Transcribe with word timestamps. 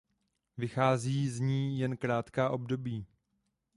Vychází 0.57 1.29
z 1.29 1.39
ní 1.39 1.79
jen 1.79 1.91
na 1.91 1.97
krátká 1.97 2.49
období. 2.49 3.05